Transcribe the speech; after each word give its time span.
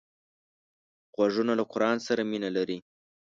غوږونه 1.15 1.53
له 1.59 1.63
قرآن 1.71 1.97
سره 2.07 2.21
مینه 2.31 2.49
لري 2.57 2.77